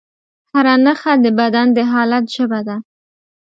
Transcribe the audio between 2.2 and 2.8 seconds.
ژبه ده.